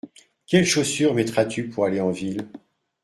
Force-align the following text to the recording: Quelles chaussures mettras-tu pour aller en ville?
Quelles 0.47 0.65
chaussures 0.65 1.13
mettras-tu 1.13 1.69
pour 1.69 1.85
aller 1.85 2.01
en 2.01 2.09
ville? 2.09 2.47